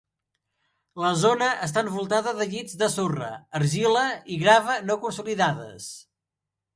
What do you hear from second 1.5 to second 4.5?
està envoltada de llits de sorra, argila i